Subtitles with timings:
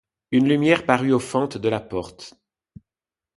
[0.31, 2.33] Une lumière parut aux fentes de la porte.